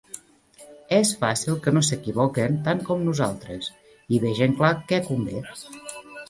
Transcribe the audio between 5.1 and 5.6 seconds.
convé;